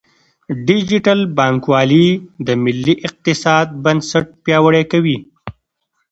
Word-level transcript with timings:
ډیجیټل 0.67 1.19
بانکوالي 1.37 2.07
د 2.47 2.47
ملي 2.63 2.95
اقتصاد 3.07 3.67
بنسټ 3.83 4.25
پیاوړی 4.43 4.83
کوي. 4.91 5.17